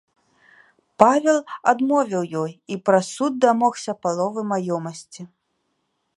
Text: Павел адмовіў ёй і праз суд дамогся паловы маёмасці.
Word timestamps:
Павел 1.03 1.37
адмовіў 1.73 2.23
ёй 2.45 2.51
і 2.75 2.81
праз 2.89 3.05
суд 3.19 3.33
дамогся 3.47 3.91
паловы 4.07 4.41
маёмасці. 4.55 5.21